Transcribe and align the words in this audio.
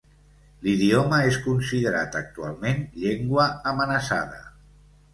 L'idioma 0.67 1.19
és 1.33 1.37
considerat 1.49 2.19
actualment 2.23 2.83
llengua 3.05 3.49
amenaçada. 3.75 4.47